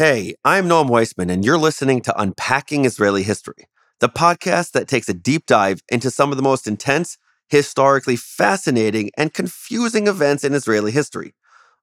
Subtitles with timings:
[0.00, 3.66] Hey, I'm Noam Weissman, and you're listening to Unpacking Israeli History,
[3.98, 7.18] the podcast that takes a deep dive into some of the most intense,
[7.50, 11.34] historically fascinating, and confusing events in Israeli history.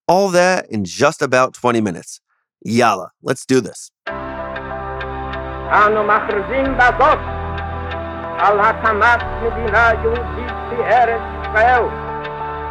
[0.07, 2.19] All that in just about 20 minutes.
[2.65, 3.91] Yalla, let's do this.
[5.69, 7.19] אנו מכריזים בזאת
[8.39, 12.05] על הקמת מדינה יהודית בארץ ישראל.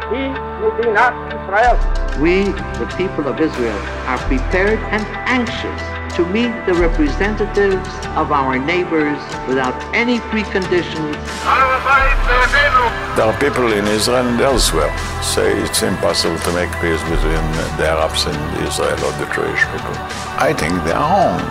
[0.09, 0.23] He
[0.61, 1.77] will be not Israel.
[2.21, 2.45] We,
[2.79, 5.81] the people of Israel, are prepared and anxious
[6.15, 11.13] to meet the representatives of our neighbors without any preconditions.
[13.15, 17.43] There are people in Israel and elsewhere say it's impossible to make peace between
[17.77, 19.95] the Arabs and Israel or the Jewish people.
[20.47, 21.41] I think they are wrong.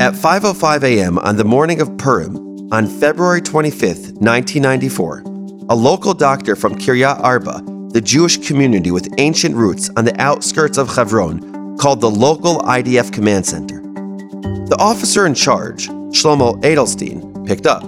[0.00, 1.18] At 5:05 a.m.
[1.18, 2.39] on the morning of Purim,
[2.72, 3.82] on February 25,
[4.18, 5.22] 1994,
[5.70, 7.62] a local doctor from Kiryat Arba,
[7.92, 13.12] the Jewish community with ancient roots on the outskirts of Hebron, called the local IDF
[13.12, 13.80] command center.
[13.80, 17.82] The officer in charge, Shlomo Edelstein, picked up.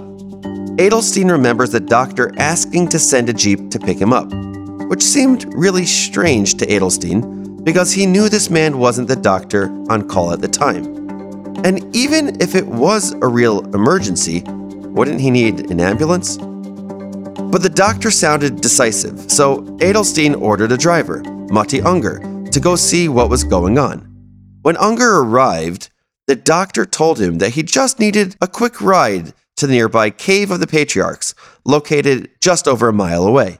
[0.75, 4.29] Edelstein remembers the doctor asking to send a jeep to pick him up,
[4.89, 10.09] which seemed really strange to Edelstein because he knew this man wasn't the doctor on
[10.09, 10.83] call at the time.
[11.63, 14.43] And even if it was a real emergency,
[14.93, 16.37] wouldn't he need an ambulance?
[16.37, 22.19] But the doctor sounded decisive, so Edelstein ordered a driver, Mati Unger,
[22.51, 24.01] to go see what was going on.
[24.61, 25.89] When Unger arrived,
[26.27, 30.51] the doctor told him that he just needed a quick ride to the nearby Cave
[30.51, 31.33] of the Patriarchs,
[31.65, 33.57] located just over a mile away.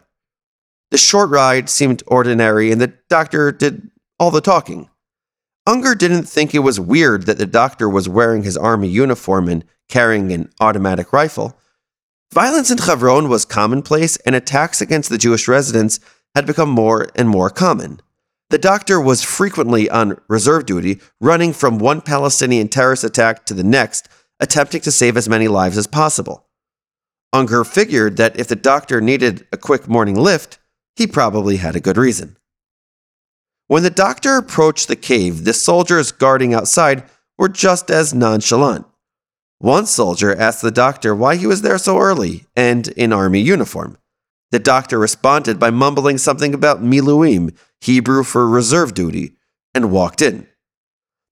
[0.91, 3.89] The short ride seemed ordinary, and the doctor did
[4.19, 4.89] all the talking.
[5.65, 9.65] Unger didn't think it was weird that the doctor was wearing his army uniform and
[9.93, 11.55] carrying an automatic rifle.
[12.33, 15.99] Violence in Hebron was commonplace, and attacks against the Jewish residents
[16.33, 18.01] had become more and more common.
[18.49, 23.63] The doctor was frequently on reserve duty, running from one Palestinian terrorist attack to the
[23.63, 26.47] next, attempting to save as many lives as possible.
[27.31, 30.57] Unger figured that if the doctor needed a quick morning lift,
[30.95, 32.35] he probably had a good reason.
[33.67, 37.03] When the doctor approached the cave, the soldiers guarding outside
[37.37, 38.87] were just as nonchalant.
[39.59, 43.97] One soldier asked the doctor why he was there so early and in army uniform.
[44.51, 49.35] The doctor responded by mumbling something about miluim, Hebrew for reserve duty,
[49.73, 50.47] and walked in.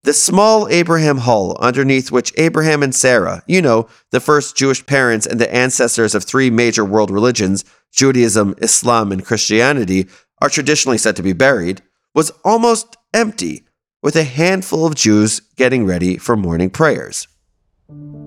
[0.04, 5.28] The small Abraham Hall, underneath which Abraham and Sarah, you know, the first Jewish parents
[5.28, 10.08] and the ancestors of three major world religions, Judaism, Islam, and Christianity,
[10.42, 11.84] are traditionally said to be buried,
[12.16, 13.64] was almost empty,
[14.02, 17.28] with a handful of Jews getting ready for morning prayers.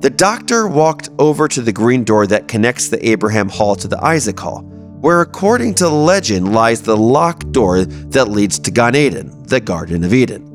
[0.00, 4.02] The doctor walked over to the green door that connects the Abraham Hall to the
[4.04, 4.60] Isaac Hall,
[5.00, 10.04] where, according to legend, lies the locked door that leads to Gan Eden, the Garden
[10.04, 10.50] of Eden.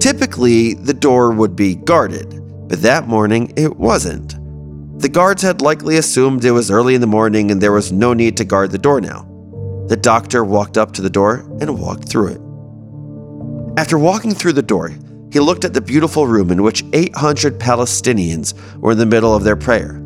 [0.00, 2.28] Typically, the door would be guarded,
[2.68, 4.34] but that morning it wasn't.
[5.00, 8.14] The guards had likely assumed it was early in the morning and there was no
[8.14, 9.28] need to guard the door now.
[9.88, 12.40] The doctor walked up to the door and walked through it.
[13.78, 14.92] After walking through the door,
[15.36, 19.44] he looked at the beautiful room in which 800 Palestinians were in the middle of
[19.44, 20.02] their prayer.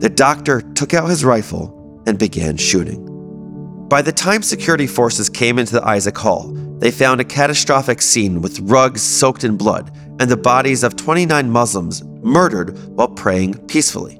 [0.00, 3.86] The doctor took out his rifle and began shooting.
[3.88, 8.42] By the time security forces came into the Isaac Hall, they found a catastrophic scene
[8.42, 9.90] with rugs soaked in blood
[10.20, 14.16] and the bodies of 29 Muslims murdered while praying peacefully,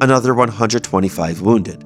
[0.00, 1.82] another 125 wounded.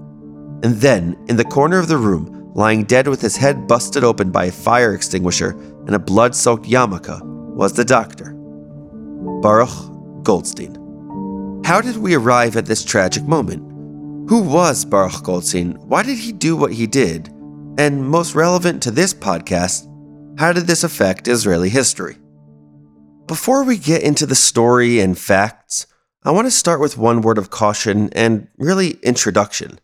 [0.62, 4.30] And then, in the corner of the room, lying dead with his head busted open
[4.30, 8.32] by a fire extinguisher and a blood soaked yarmulke, was the doctor,
[9.42, 10.74] Baruch Goldstein.
[11.64, 13.62] How did we arrive at this tragic moment?
[14.28, 15.72] Who was Baruch Goldstein?
[15.88, 17.28] Why did he do what he did?
[17.78, 19.88] And most relevant to this podcast,
[20.38, 22.16] how did this affect Israeli history?
[23.26, 25.86] Before we get into the story and facts,
[26.24, 29.78] I want to start with one word of caution and really introduction.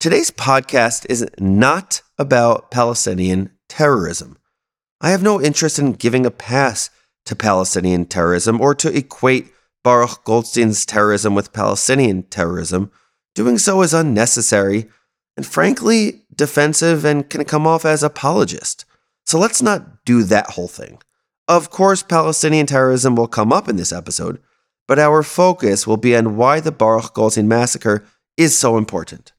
[0.00, 4.38] Today's podcast is not about Palestinian terrorism.
[5.00, 6.90] I have no interest in giving a pass
[7.28, 9.52] to Palestinian terrorism or to equate
[9.84, 12.90] Baruch Goldstein's terrorism with Palestinian terrorism.
[13.34, 14.86] Doing so is unnecessary
[15.36, 18.84] and frankly defensive and can come off as apologist.
[19.24, 21.00] So let's not do that whole thing.
[21.46, 24.40] Of course, Palestinian terrorism will come up in this episode,
[24.86, 28.04] but our focus will be on why the Baruch Goldstein massacre
[28.36, 29.32] is so important.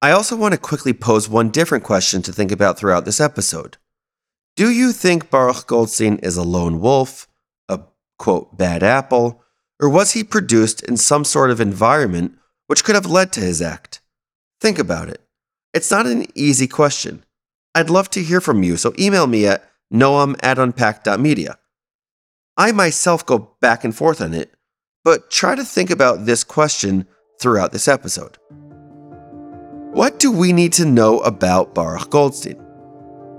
[0.00, 3.76] I also want to quickly pose one different question to think about throughout this episode.
[4.54, 7.26] Do you think Baruch Goldstein is a lone wolf,
[7.68, 7.80] a
[8.18, 9.42] quote, bad apple,
[9.80, 13.62] or was he produced in some sort of environment which could have led to his
[13.62, 14.00] act?
[14.60, 15.22] Think about it.
[15.72, 17.24] It's not an easy question.
[17.74, 21.58] I'd love to hear from you, so email me at noam at unpack.media.
[22.58, 24.52] I myself go back and forth on it,
[25.02, 27.06] but try to think about this question
[27.40, 28.36] throughout this episode.
[29.94, 32.62] What do we need to know about Baruch Goldstein?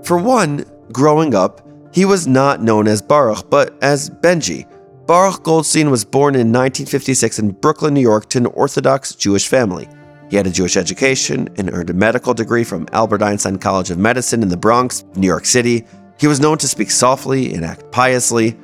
[0.02, 1.60] For one, growing up,
[1.92, 4.66] he was not known as Baruch, but as Benji.
[5.06, 9.86] Baruch Goldstein was born in 1956 in Brooklyn, New York, to an Orthodox Jewish family.
[10.30, 13.98] He had a Jewish education and earned a medical degree from Albert Einstein College of
[13.98, 15.84] Medicine in the Bronx, New York City.
[16.18, 18.56] He was known to speak softly and act piously.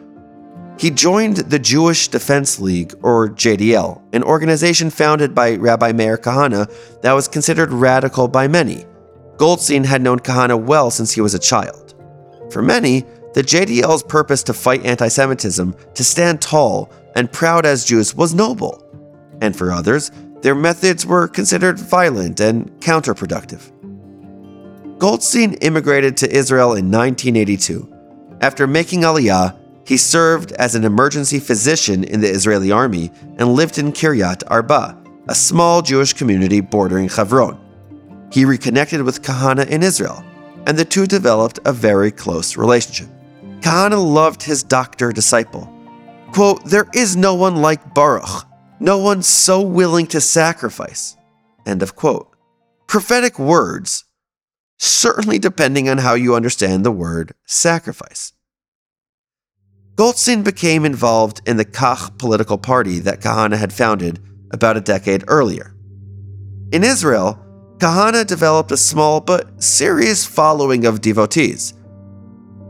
[0.78, 6.72] He joined the Jewish Defense League, or JDL, an organization founded by Rabbi Meir Kahane
[7.02, 8.86] that was considered radical by many.
[9.36, 11.89] Goldstein had known Kahane well since he was a child.
[12.50, 13.04] For many,
[13.34, 18.34] the JDL's purpose to fight anti Semitism, to stand tall and proud as Jews, was
[18.34, 18.84] noble.
[19.40, 20.10] And for others,
[20.42, 23.70] their methods were considered violent and counterproductive.
[24.98, 27.88] Goldstein immigrated to Israel in 1982.
[28.40, 29.56] After making Aliyah,
[29.86, 34.96] he served as an emergency physician in the Israeli army and lived in Kiryat Arba,
[35.28, 37.58] a small Jewish community bordering Hebron.
[38.32, 40.24] He reconnected with Kahane in Israel,
[40.70, 43.08] and the two developed a very close relationship.
[43.58, 45.68] Kahane loved his doctor disciple.
[46.32, 48.46] Quote, There is no one like Baruch,
[48.78, 51.16] no one so willing to sacrifice.
[51.66, 52.36] End of quote.
[52.86, 54.04] Prophetic words,
[54.78, 58.32] certainly depending on how you understand the word sacrifice.
[59.96, 64.20] Goldstein became involved in the Kach political party that Kahane had founded
[64.52, 65.74] about a decade earlier.
[66.70, 67.44] In Israel,
[67.80, 71.72] Kahane developed a small but serious following of devotees.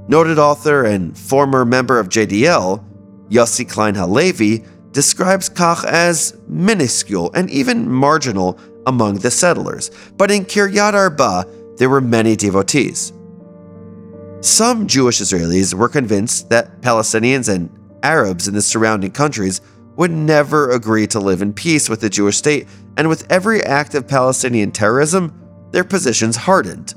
[0.06, 2.84] Noted author and former member of JDL,
[3.28, 10.44] Yossi Klein Halevi, describes Kach as minuscule and even marginal among the settlers, but in
[10.44, 11.44] Kiryat Arba,
[11.76, 13.12] there were many devotees.
[14.40, 17.68] Some Jewish Israelis were convinced that Palestinians and
[18.04, 19.60] Arabs in the surrounding countries
[20.00, 22.66] would never agree to live in peace with the Jewish state,
[22.96, 25.38] and with every act of Palestinian terrorism,
[25.72, 26.94] their positions hardened.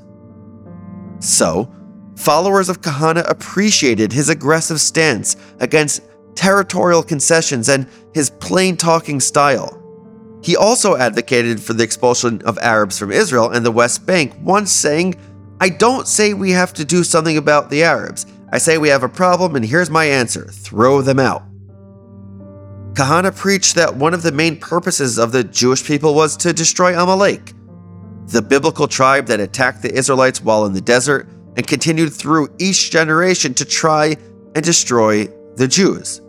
[1.19, 1.69] So,
[2.15, 6.01] followers of Kahane appreciated his aggressive stance against
[6.35, 9.77] territorial concessions and his plain talking style.
[10.41, 14.71] He also advocated for the expulsion of Arabs from Israel and the West Bank, once
[14.71, 15.15] saying
[15.59, 18.25] I don't say we have to do something about the Arabs.
[18.53, 21.43] I say we have a problem, and here's my answer throw them out.
[22.93, 26.93] Kahane preached that one of the main purposes of the Jewish people was to destroy
[26.93, 27.53] Amalek,
[28.27, 32.91] the biblical tribe that attacked the Israelites while in the desert and continued through each
[32.91, 34.15] generation to try
[34.53, 35.25] and destroy
[35.55, 36.21] the Jews.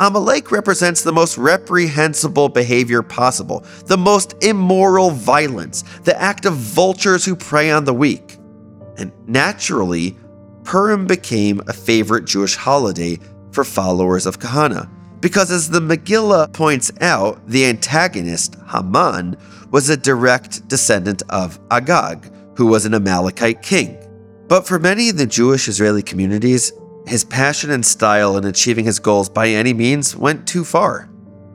[0.00, 7.26] Amalek represents the most reprehensible behavior possible, the most immoral violence, the act of vultures
[7.26, 8.38] who prey on the weak.
[8.96, 10.16] And naturally,
[10.64, 13.18] Purim became a favorite Jewish holiday
[13.52, 14.88] for followers of Kahane.
[15.20, 19.36] Because as the Megillah points out, the antagonist, Haman,
[19.70, 23.96] was a direct descendant of Agag, who was an Amalekite king.
[24.48, 26.72] But for many in the Jewish Israeli communities,
[27.06, 31.08] his passion and style in achieving his goals by any means went too far.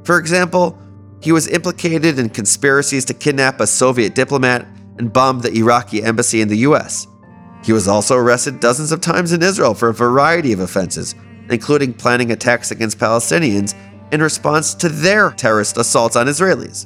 [0.04, 0.78] For example,
[1.22, 6.42] he was implicated in conspiracies to kidnap a Soviet diplomat and bomb the Iraqi embassy
[6.42, 7.08] in the US.
[7.64, 11.16] He was also arrested dozens of times in Israel for a variety of offenses,
[11.50, 13.76] including planning attacks against Palestinians
[14.12, 16.86] in response to their terrorist assaults on Israelis.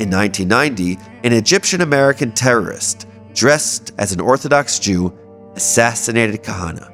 [0.00, 5.16] In 1990, an Egyptian American terrorist, dressed as an Orthodox Jew,
[5.54, 6.88] assassinated Kahane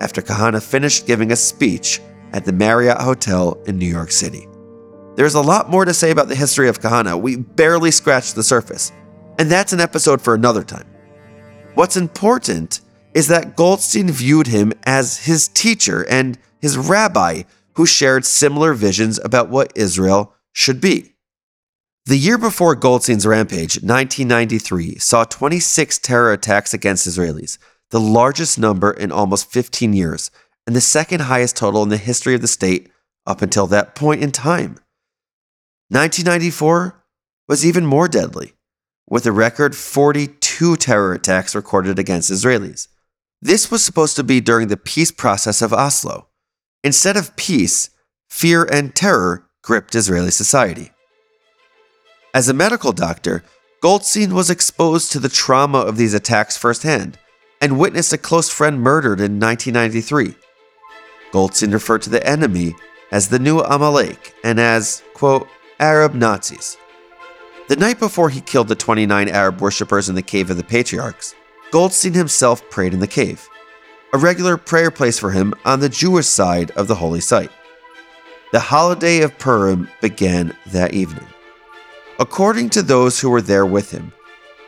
[0.00, 2.00] after Kahane finished giving a speech
[2.32, 4.46] at the Marriott Hotel in New York City.
[5.16, 7.20] There's a lot more to say about the history of Kahane.
[7.20, 8.92] We barely scratched the surface,
[9.38, 10.86] and that's an episode for another time.
[11.74, 12.80] What's important
[13.14, 17.42] is that Goldstein viewed him as his teacher and his rabbi
[17.74, 21.14] who shared similar visions about what Israel should be.
[22.06, 27.58] The year before Goldstein's rampage, 1993, saw 26 terror attacks against Israelis,
[27.90, 30.30] the largest number in almost 15 years,
[30.66, 32.90] and the second highest total in the history of the state
[33.26, 34.78] up until that point in time.
[35.88, 37.02] 1994
[37.48, 38.52] was even more deadly,
[39.08, 42.88] with a record 42 terror attacks recorded against Israelis.
[43.42, 46.28] This was supposed to be during the peace process of Oslo.
[46.84, 47.88] Instead of peace,
[48.28, 50.90] fear and terror gripped Israeli society.
[52.34, 53.42] As a medical doctor,
[53.80, 57.18] Goldstein was exposed to the trauma of these attacks firsthand
[57.62, 60.34] and witnessed a close friend murdered in 1993.
[61.32, 62.74] Goldstein referred to the enemy
[63.10, 66.76] as the new Amalek and as, quote, Arab Nazis.
[67.68, 71.34] The night before he killed the 29 Arab worshippers in the Cave of the Patriarchs,
[71.70, 73.48] Goldstein himself prayed in the cave,
[74.12, 77.50] a regular prayer place for him on the Jewish side of the holy site.
[78.52, 81.26] The holiday of Purim began that evening.
[82.18, 84.12] According to those who were there with him,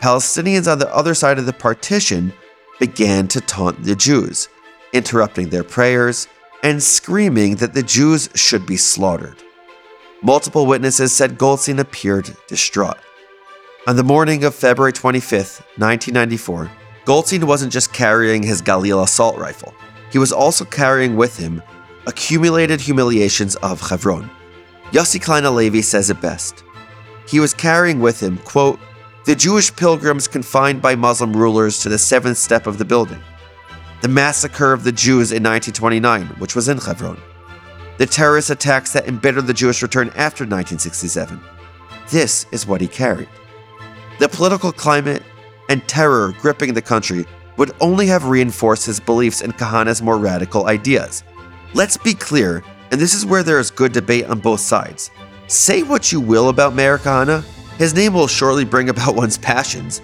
[0.00, 2.32] Palestinians on the other side of the partition
[2.78, 4.48] began to taunt the Jews,
[4.92, 6.28] interrupting their prayers
[6.62, 9.42] and screaming that the Jews should be slaughtered.
[10.22, 12.98] Multiple witnesses said Goldstein appeared distraught.
[13.88, 15.38] On the morning of February 25,
[15.76, 16.70] 1994,
[17.04, 19.74] Goldstein wasn't just carrying his Galil assault rifle,
[20.10, 21.62] he was also carrying with him
[22.06, 24.30] accumulated humiliations of Hebron.
[24.90, 26.64] Yossi Klein Halevi says it best.
[27.26, 28.78] He was carrying with him, quote,
[29.24, 33.20] the Jewish pilgrims confined by Muslim rulers to the seventh step of the building,
[34.00, 37.20] the massacre of the Jews in 1929, which was in Hebron,
[37.98, 41.40] the terrorist attacks that embittered the Jewish return after 1967.
[42.10, 43.28] This is what he carried.
[44.18, 45.22] The political climate
[45.68, 47.24] and terror gripping the country
[47.56, 51.24] would only have reinforced his beliefs in Kahane's more radical ideas.
[51.74, 55.10] Let's be clear, and this is where there is good debate on both sides.
[55.46, 57.44] Say what you will about Meir Kahane,
[57.78, 60.00] his name will surely bring about one's passions.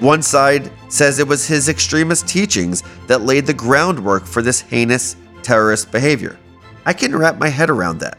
[0.00, 5.16] One side says it was his extremist teachings that laid the groundwork for this heinous
[5.42, 6.38] terrorist behavior.
[6.86, 8.18] I can wrap my head around that.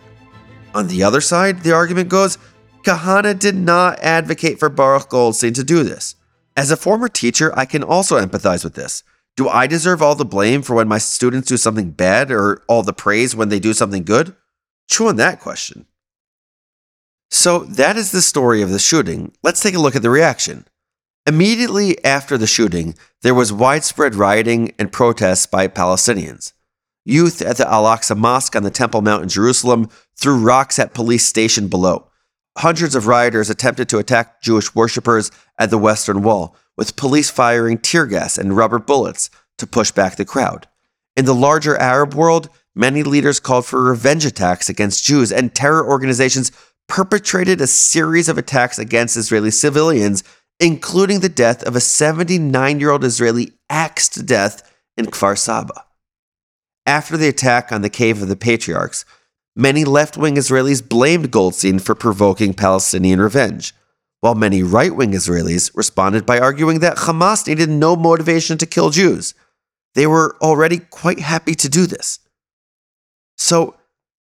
[0.76, 2.38] On the other side, the argument goes
[2.84, 6.16] Kahane did not advocate for Baruch Goldstein to do this.
[6.56, 9.04] As a former teacher, I can also empathize with this.
[9.38, 12.84] Do I deserve all the blame for when my students do something bad or all
[12.84, 14.36] the praise when they do something good?
[14.90, 15.86] Chew on that question.
[17.32, 19.34] So, that is the story of the shooting.
[19.44, 20.66] Let's take a look at the reaction.
[21.26, 26.54] Immediately after the shooting, there was widespread rioting and protests by Palestinians.
[27.06, 30.94] Youth at the Al Aqsa Mosque on the Temple Mount in Jerusalem threw rocks at
[30.94, 32.09] police stationed below.
[32.60, 37.78] Hundreds of rioters attempted to attack Jewish worshippers at the Western Wall, with police firing
[37.78, 40.68] tear gas and rubber bullets to push back the crowd.
[41.16, 45.88] In the larger Arab world, many leaders called for revenge attacks against Jews, and terror
[45.88, 46.52] organizations
[46.90, 50.22] perpetrated a series of attacks against Israeli civilians,
[50.60, 55.86] including the death of a 79 year old Israeli axed to death in Kfar Saba.
[56.86, 59.06] After the attack on the Cave of the Patriarchs,
[59.60, 63.76] many left wing Israelis blamed Goldstein for provoking Palestinian revenge,
[64.22, 68.90] while many right wing Israelis responded by arguing that Hamas needed no motivation to kill
[68.90, 69.34] Jews.
[69.96, 72.20] They were already quite happy to do this.
[73.38, 73.76] So,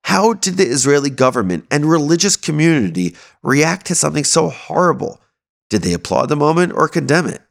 [0.06, 5.20] how did the Israeli government and religious community react to something so horrible?
[5.70, 7.42] Did they applaud the moment or condemn it?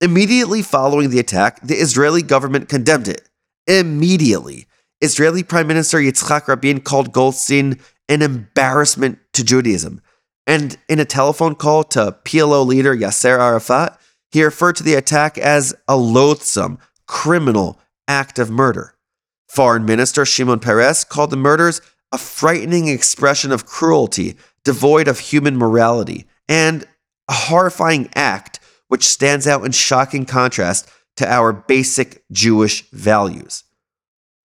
[0.00, 3.28] Immediately following the attack, the Israeli government condemned it.
[3.66, 4.67] Immediately.
[5.00, 7.78] Israeli Prime Minister Yitzhak Rabin called Goldstein
[8.08, 10.00] an embarrassment to Judaism.
[10.46, 14.00] And in a telephone call to PLO leader Yasser Arafat,
[14.30, 18.94] he referred to the attack as a loathsome, criminal act of murder.
[19.48, 21.80] Foreign Minister Shimon Peres called the murders
[22.12, 26.84] a frightening expression of cruelty, devoid of human morality, and
[27.28, 33.64] a horrifying act which stands out in shocking contrast to our basic Jewish values.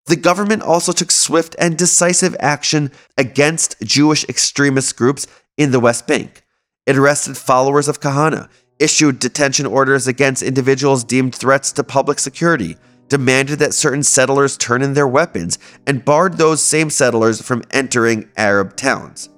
[0.07, 6.07] The government also took swift and decisive action against Jewish extremist groups in the West
[6.07, 6.43] Bank.
[6.85, 8.47] It arrested followers of Kahane,
[8.79, 12.77] issued detention orders against individuals deemed threats to public security,
[13.09, 18.29] demanded that certain settlers turn in their weapons, and barred those same settlers from entering
[18.37, 19.29] Arab towns.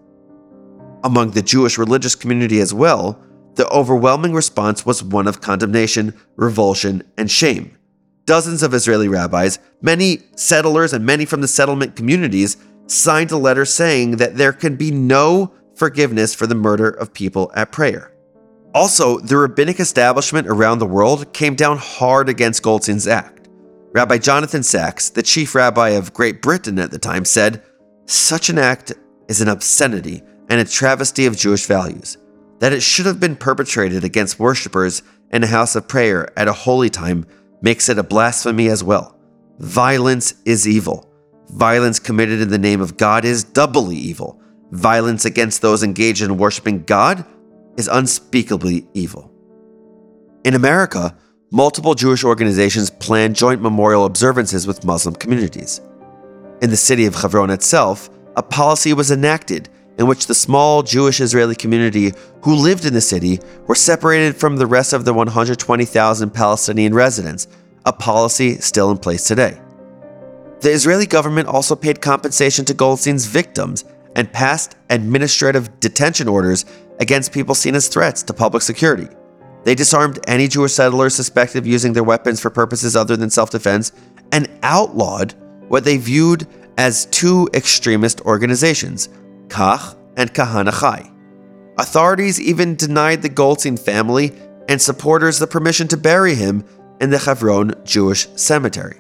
[1.04, 3.20] Among the Jewish religious community as well,
[3.56, 7.76] the overwhelming response was one of condemnation, revulsion, and shame.
[8.30, 13.66] Dozens of Israeli rabbis, many settlers, and many from the settlement communities signed a letter
[13.66, 18.14] saying that there can be no forgiveness for the murder of people at prayer.
[18.76, 23.50] Also, the rabbinic establishment around the world came down hard against Goldstein's act.
[23.94, 27.64] Rabbi Jonathan Sacks, the chief rabbi of Great Britain at the time, said,
[28.06, 28.94] Such an act
[29.28, 30.22] is an obscenity
[30.52, 32.20] and a travesty of Jewish values.
[32.60, 36.54] That it should have been perpetrated against worshippers in a house of prayer at a
[36.54, 37.26] holy time
[37.62, 39.18] makes it a blasphemy as well.
[39.60, 41.06] Violence is evil.
[41.50, 44.42] Violence committed in the name of God is doubly evil.
[44.72, 47.26] Violence against those engaged in worshiping God
[47.78, 49.32] is unspeakably evil.
[50.46, 51.18] In America,
[51.52, 55.82] multiple Jewish organizations plan joint memorial observances with Muslim communities.
[56.62, 61.20] In the city of Hebron itself, a policy was enacted in which the small Jewish
[61.20, 66.30] Israeli community who lived in the city were separated from the rest of the 120,000
[66.32, 67.48] Palestinian residents,
[67.86, 69.60] a policy still in place today.
[70.62, 73.84] The Israeli government also paid compensation to Goldstein's victims
[74.16, 76.66] and passed administrative detention orders
[77.00, 79.08] against people seen as threats to public security.
[79.64, 83.50] They disarmed any Jewish settlers suspected of using their weapons for purposes other than self
[83.50, 83.92] defense
[84.32, 85.34] and outlawed
[85.68, 89.10] what they viewed as two extremist organizations,
[89.50, 91.12] Kach and Kahane Chai.
[91.78, 94.34] Authorities even denied the Goldstein family
[94.68, 96.64] and supporters the permission to bury him
[97.02, 98.98] in the Hebron Jewish cemetery.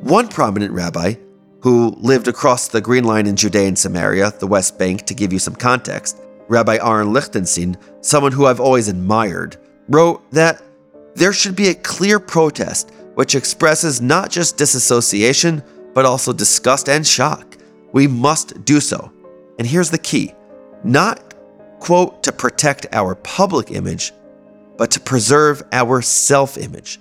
[0.00, 1.14] One prominent rabbi,
[1.60, 5.32] who lived across the Green Line in Judea and Samaria, the West Bank, to give
[5.32, 9.56] you some context, Rabbi Aaron Lichtenstein, someone who I've always admired,
[9.88, 10.60] wrote that
[11.14, 15.62] there should be a clear protest which expresses not just disassociation,
[15.94, 17.51] but also disgust and shock.
[17.92, 19.12] We must do so.
[19.58, 20.34] And here's the key
[20.84, 21.34] not,
[21.78, 24.12] quote, to protect our public image,
[24.76, 27.00] but to preserve our self image.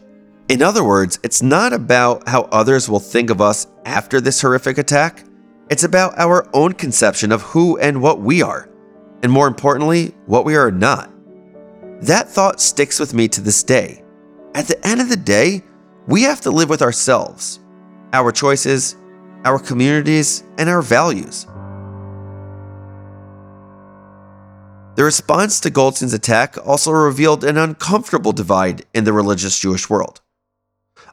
[0.50, 4.78] In other words, it's not about how others will think of us after this horrific
[4.78, 5.24] attack,
[5.70, 8.68] it's about our own conception of who and what we are,
[9.24, 11.10] and more importantly, what we are not.
[12.02, 14.04] That thought sticks with me to this day.
[14.54, 15.64] At the end of the day,
[16.08, 17.62] we have to live with ourselves,
[18.12, 18.98] our choices,
[19.46, 21.48] our communities, and our values.
[24.96, 30.22] The response to Goldstein's attack also revealed an uncomfortable divide in the religious Jewish world.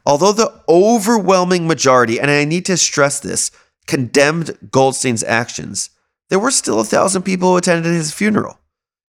[0.05, 3.51] Although the overwhelming majority, and I need to stress this,
[3.87, 5.89] condemned Goldstein's actions,
[6.29, 8.59] there were still a thousand people who attended his funeral.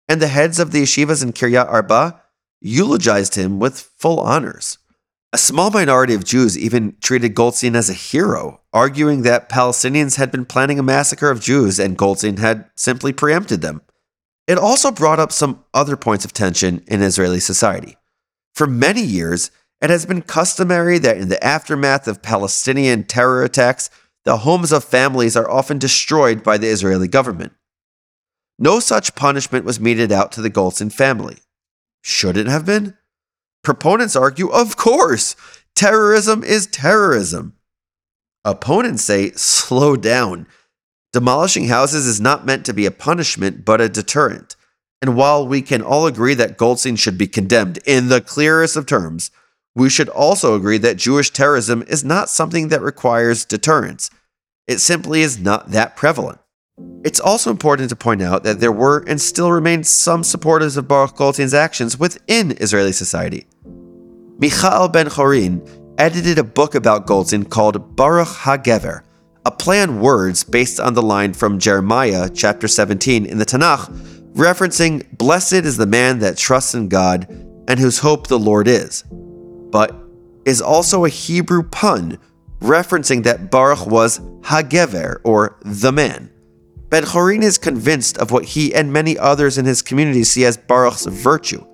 [0.09, 2.21] And the heads of the yeshivas in Kiryat Arba
[2.61, 4.79] eulogized him with full honors.
[5.33, 10.33] A small minority of Jews even treated Goldstein as a hero, arguing that Palestinians had
[10.33, 13.81] been planning a massacre of Jews and Goldstein had simply preempted them.
[14.49, 17.97] It also brought up some other points of tension in Israeli society.
[18.55, 23.89] For many years, it has been customary that in the aftermath of Palestinian terror attacks,
[24.25, 27.53] the homes of families are often destroyed by the Israeli government.
[28.59, 31.39] No such punishment was meted out to the Goldstein family.
[32.03, 32.97] Should it have been?
[33.63, 35.37] Proponents argue, of course,
[35.75, 37.55] terrorism is terrorism.
[38.45, 40.47] Opponents say, slow down.
[41.13, 44.57] Demolishing houses is not meant to be a punishment, but a deterrent.
[45.03, 48.87] And while we can all agree that Goldstein should be condemned in the clearest of
[48.87, 49.31] terms,
[49.75, 54.11] we should also agree that Jewish terrorism is not something that requires deterrence.
[54.67, 56.39] It simply is not that prevalent.
[57.05, 60.89] It's also important to point out that there were and still remain some supporters of
[60.89, 63.47] Baruch Goldstein's actions within Israeli society.
[64.41, 69.03] Michael Ben Chorin edited a book about Goldstein called Baruch HaGever,
[69.45, 73.89] a play on words based on the line from Jeremiah chapter 17 in the Tanakh,
[74.33, 77.27] referencing, Blessed is the man that trusts in God
[77.69, 79.05] and whose hope the Lord is
[79.71, 79.95] but
[80.45, 82.19] is also a Hebrew pun
[82.61, 86.31] referencing that Baruch was Hagever, or the man.
[86.89, 90.57] Ben Chorin is convinced of what he and many others in his community see as
[90.57, 91.65] Baruch's virtue.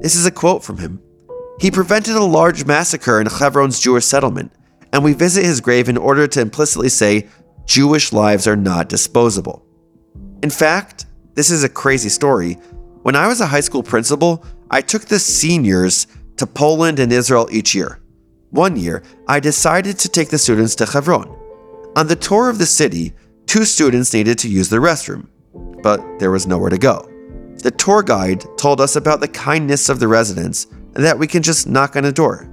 [0.00, 1.00] This is a quote from him.
[1.60, 4.50] He prevented a large massacre in Hebron's Jewish settlement,
[4.94, 7.28] and we visit his grave in order to implicitly say
[7.66, 9.62] Jewish lives are not disposable.
[10.42, 12.54] In fact, this is a crazy story.
[13.02, 16.06] When I was a high school principal, I took the seniors
[16.38, 18.00] to Poland and Israel each year.
[18.48, 21.28] One year, I decided to take the students to Hebron.
[21.94, 23.12] On the tour of the city,
[23.44, 25.28] two students needed to use the restroom,
[25.82, 27.06] but there was nowhere to go.
[27.62, 31.66] The tour guide told us about the kindness of the residents that we can just
[31.66, 32.48] knock on a door.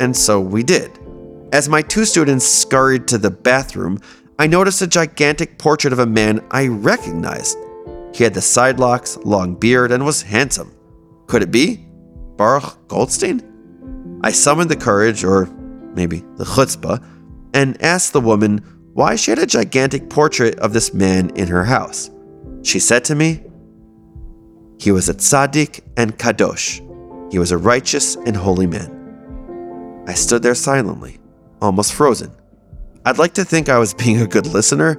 [0.00, 0.98] And so we did.
[1.52, 4.00] As my two students scurried to the bathroom,
[4.38, 7.56] I noticed a gigantic portrait of a man I recognized.
[8.14, 10.74] He had the side locks, long beard, and was handsome.
[11.26, 11.86] Could it be?
[12.36, 14.20] Baruch Goldstein?
[14.22, 15.46] I summoned the courage, or
[15.94, 17.02] maybe the chutzpah,
[17.54, 18.58] and asked the woman
[18.92, 22.10] why she had a gigantic portrait of this man in her house.
[22.62, 23.44] She said to me,
[24.78, 26.85] He was a tzaddik and kadosh.
[27.30, 30.04] He was a righteous and holy man.
[30.06, 31.18] I stood there silently,
[31.60, 32.30] almost frozen.
[33.04, 34.94] I'd like to think I was being a good listener,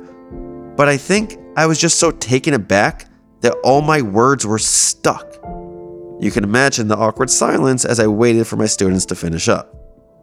[0.75, 3.09] but I think I was just so taken aback
[3.41, 5.35] that all my words were stuck.
[6.19, 9.73] You can imagine the awkward silence as I waited for my students to finish up.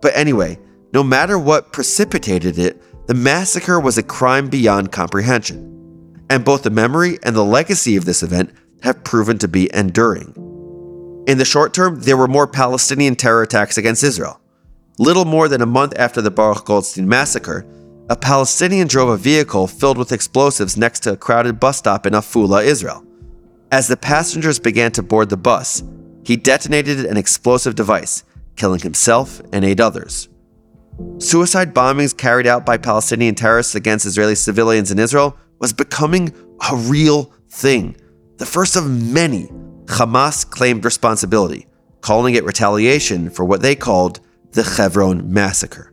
[0.02, 0.58] But anyway,
[0.92, 5.70] no matter what precipitated it, the massacre was a crime beyond comprehension.
[6.30, 10.43] And both the memory and the legacy of this event have proven to be enduring.
[11.26, 14.40] In the short term, there were more Palestinian terror attacks against Israel.
[14.98, 17.66] Little more than a month after the Baruch Goldstein massacre,
[18.10, 22.12] a Palestinian drove a vehicle filled with explosives next to a crowded bus stop in
[22.12, 23.02] Afula, Israel.
[23.72, 25.82] As the passengers began to board the bus,
[26.24, 28.22] he detonated an explosive device,
[28.56, 30.28] killing himself and eight others.
[31.18, 36.32] Suicide bombings carried out by Palestinian terrorists against Israeli civilians in Israel was becoming
[36.70, 37.96] a real thing,
[38.36, 39.50] the first of many.
[39.86, 41.66] Hamas claimed responsibility,
[42.00, 44.20] calling it retaliation for what they called
[44.52, 45.92] the Hebron massacre.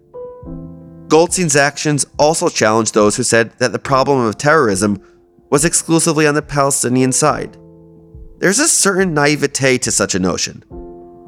[1.08, 5.02] Goldstein's actions also challenged those who said that the problem of terrorism
[5.50, 7.58] was exclusively on the Palestinian side.
[8.40, 10.64] There's a certain naivete to such a notion.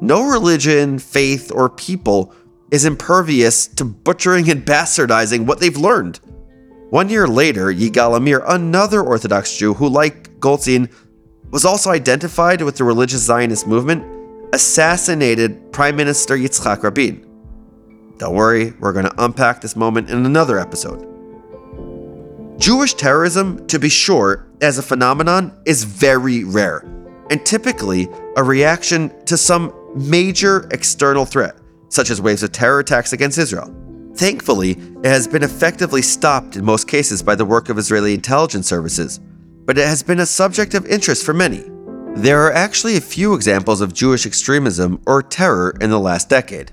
[0.00, 2.34] No religion, faith, or people
[2.70, 6.18] is impervious to butchering and bastardizing what they've learned.
[6.90, 10.88] One year later, Yigal Amir, another Orthodox Jew who, like Goldstein,
[11.50, 14.04] was also identified with the religious Zionist movement,
[14.52, 17.24] assassinated Prime Minister Yitzhak Rabin.
[18.18, 21.10] Don't worry, we're going to unpack this moment in another episode.
[22.58, 26.86] Jewish terrorism, to be sure, as a phenomenon, is very rare,
[27.30, 31.56] and typically a reaction to some major external threat,
[31.88, 33.74] such as waves of terror attacks against Israel.
[34.14, 38.68] Thankfully, it has been effectively stopped in most cases by the work of Israeli intelligence
[38.68, 39.18] services,
[39.64, 41.64] but it has been a subject of interest for many.
[42.16, 46.72] There are actually a few examples of Jewish extremism or terror in the last decade.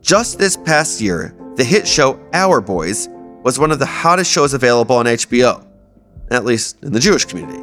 [0.00, 3.08] Just this past year, the hit show Our Boys
[3.42, 5.66] was one of the hottest shows available on HBO,
[6.30, 7.62] at least in the Jewish community.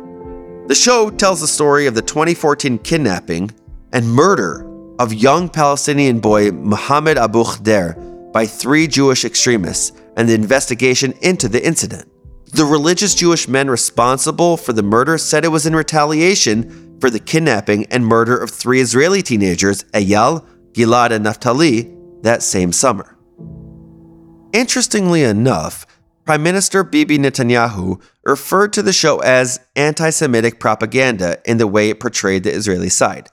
[0.68, 3.52] The show tells the story of the 2014 kidnapping
[3.92, 10.34] and murder of young Palestinian boy Mohammed Abu Khdeir by three Jewish extremists and the
[10.34, 12.08] investigation into the incident.
[12.54, 17.20] The religious Jewish men responsible for the murder said it was in retaliation for the
[17.20, 23.18] kidnapping and murder of three Israeli teenagers, Eyal, Gilad, and Naftali, that same summer.
[24.54, 25.88] Interestingly enough,
[26.26, 31.90] Prime Minister Bibi Netanyahu referred to the show as anti Semitic propaganda in the way
[31.90, 33.30] it portrayed the Israeli side.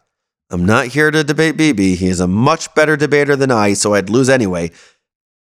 [0.50, 3.92] I'm not here to debate Bibi, he is a much better debater than I, so
[3.92, 4.70] I'd lose anyway.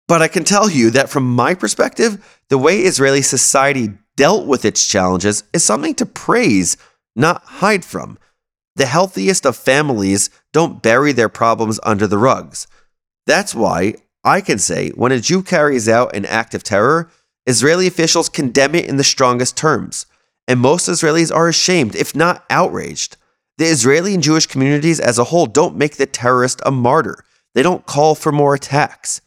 [0.07, 4.65] But I can tell you that from my perspective, the way Israeli society dealt with
[4.65, 6.77] its challenges is something to praise,
[7.15, 8.17] not hide from.
[8.75, 12.67] The healthiest of families don't bury their problems under the rugs.
[13.25, 17.09] That's why I can say when a Jew carries out an act of terror,
[17.45, 20.05] Israeli officials condemn it in the strongest terms.
[20.47, 23.17] And most Israelis are ashamed, if not outraged.
[23.57, 27.23] The Israeli and Jewish communities as a whole don't make the terrorist a martyr.
[27.53, 29.21] They don't call for more attacks.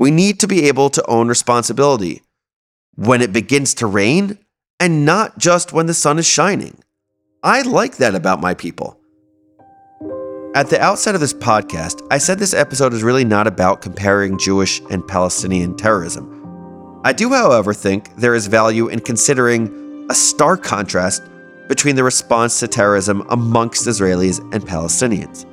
[0.00, 2.22] We need to be able to own responsibility
[2.94, 4.38] when it begins to rain
[4.80, 6.82] and not just when the sun is shining.
[7.42, 8.98] I like that about my people.
[10.54, 14.38] At the outset of this podcast, I said this episode is really not about comparing
[14.38, 17.00] Jewish and Palestinian terrorism.
[17.04, 21.22] I do, however, think there is value in considering a stark contrast
[21.68, 25.44] between the response to terrorism amongst Israelis and Palestinians.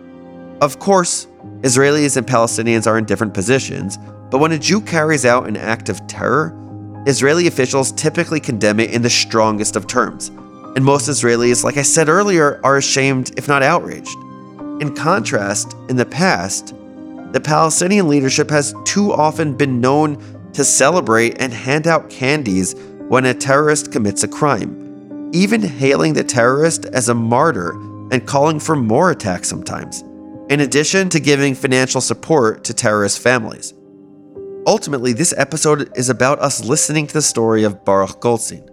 [0.62, 1.28] Of course,
[1.64, 5.90] Israelis and Palestinians are in different positions, but when a Jew carries out an act
[5.90, 6.54] of terror,
[7.06, 10.30] Israeli officials typically condemn it in the strongest of terms.
[10.76, 14.16] And most Israelis, like I said earlier, are ashamed, if not outraged.
[14.82, 16.76] In contrast, in the past,
[17.32, 22.76] the Palestinian leadership has too often been known to celebrate and hand out candies
[23.08, 24.88] when a terrorist commits a crime
[25.34, 27.72] even hailing the terrorist as a martyr
[28.12, 30.02] and calling for more attacks sometimes,
[30.50, 33.74] in addition to giving financial support to terrorist families.
[34.68, 38.70] Ultimately, this episode is about us listening to the story of Baruch Goldstein.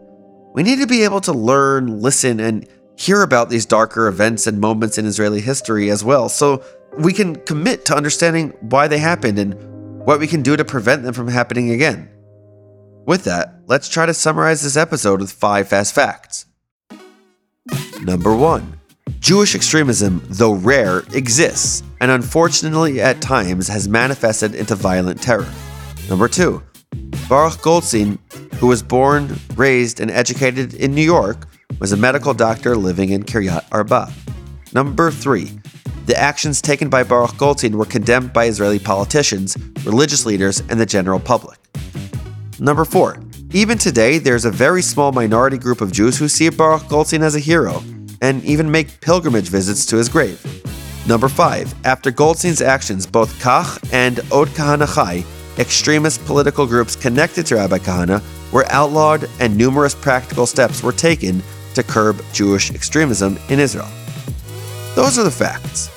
[0.53, 4.61] We need to be able to learn, listen, and hear about these darker events and
[4.61, 6.65] moments in Israeli history as well, so
[6.99, 9.55] we can commit to understanding why they happened and
[10.05, 12.11] what we can do to prevent them from happening again.
[13.07, 16.47] With that, let's try to summarize this episode with five fast facts.
[18.03, 18.81] Number one
[19.21, 25.47] Jewish extremism, though rare, exists and unfortunately at times has manifested into violent terror.
[26.09, 26.63] Number two
[27.29, 28.19] Baruch Goldstein,
[28.57, 31.47] who was born, raised, and educated in New York,
[31.81, 34.13] was a medical doctor living in Kiryat Arba.
[34.73, 35.51] Number three,
[36.07, 40.87] the actions taken by Baruch Goldstein were condemned by Israeli politicians, religious leaders, and the
[40.87, 41.59] general public.
[42.59, 43.19] Number four,
[43.53, 47.37] even today, there's a very small minority group of Jews who see Baruch Goldstein as
[47.37, 47.83] a hero
[48.21, 50.41] and even make pilgrimage visits to his grave.
[51.07, 55.25] Number five, after Goldstein's actions, both Kach and Od Kahane Chai,
[55.59, 61.43] extremist political groups connected to Rabbi Kahane, were outlawed and numerous practical steps were taken
[61.75, 63.89] to curb Jewish extremism in Israel.
[64.95, 65.91] Those are the facts.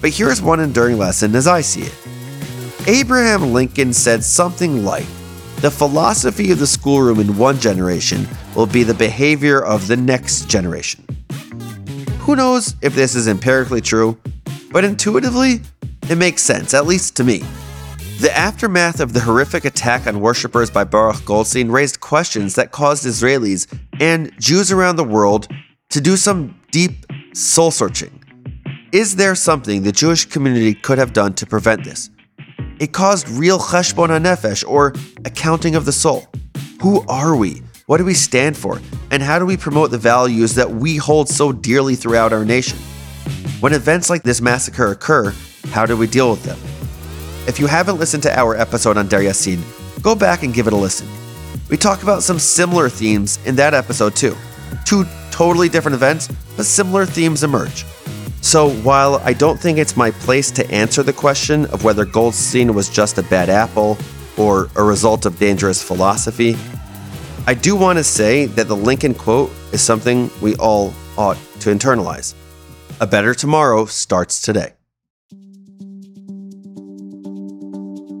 [0.00, 1.94] But here's one enduring lesson as I see it.
[2.86, 5.06] Abraham Lincoln said something like,
[5.56, 10.48] the philosophy of the schoolroom in one generation will be the behavior of the next
[10.48, 11.04] generation.
[12.20, 14.18] Who knows if this is empirically true,
[14.70, 15.62] but intuitively,
[16.10, 17.42] it makes sense, at least to me.
[18.20, 23.04] The aftermath of the horrific attack on worshippers by Baruch Goldstein raised questions that caused
[23.04, 23.66] Israelis
[24.00, 25.48] and Jews around the world
[25.90, 28.22] to do some deep soul searching.
[28.92, 32.10] Is there something the Jewish community could have done to prevent this?
[32.78, 36.28] It caused real cheshbon nefesh, or accounting of the soul.
[36.82, 37.62] Who are we?
[37.86, 38.80] What do we stand for?
[39.10, 42.78] And how do we promote the values that we hold so dearly throughout our nation?
[43.58, 45.34] When events like this massacre occur,
[45.70, 46.73] how do we deal with them?
[47.46, 49.62] If you haven't listened to our episode on Deir Yassin,
[50.02, 51.06] go back and give it a listen.
[51.68, 54.34] We talk about some similar themes in that episode too.
[54.86, 57.84] Two totally different events, but similar themes emerge.
[58.40, 62.72] So while I don't think it's my place to answer the question of whether Goldstein
[62.72, 63.98] was just a bad apple
[64.38, 66.56] or a result of dangerous philosophy,
[67.46, 71.68] I do want to say that the Lincoln quote is something we all ought to
[71.68, 72.34] internalize.
[73.02, 74.72] A better tomorrow starts today.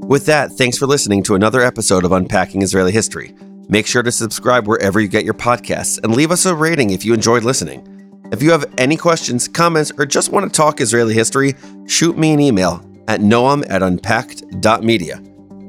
[0.06, 3.34] With that, thanks for listening to another episode of Unpacking Israeli History.
[3.70, 7.06] Make sure to subscribe wherever you get your podcasts and leave us a rating if
[7.06, 8.20] you enjoyed listening.
[8.30, 11.54] If you have any questions, comments, or just want to talk Israeli history,
[11.86, 15.22] shoot me an email at noam at unpacked.media.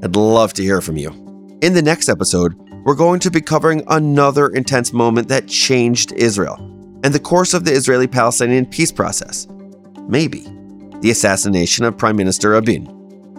[0.04, 1.12] I'd love to hear from you.
[1.62, 6.58] In the next episode, we're going to be covering another intense moment that changed Israel
[7.06, 9.48] and the course of the Israeli Palestinian peace process.
[10.10, 10.45] Maybe
[11.00, 12.94] the assassination of Prime Minister Rabin.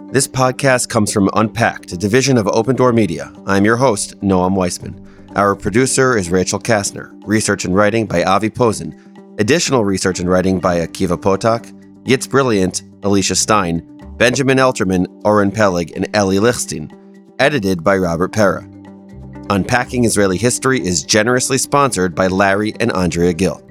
[0.09, 3.29] This podcast comes from Unpacked, a division of Open Door Media.
[3.45, 5.05] I'm your host, Noam Weissman.
[5.35, 7.11] Our producer is Rachel Kastner.
[7.25, 9.35] Research and writing by Avi Posen.
[9.37, 11.73] Additional research and writing by Akiva Potok,
[12.05, 16.89] Yitz Brilliant, Alicia Stein, Benjamin Elterman, Oren Peleg, and Eli Lichstein.
[17.39, 18.63] Edited by Robert Pera.
[19.49, 23.61] Unpacking Israeli History is generously sponsored by Larry and Andrea Gill.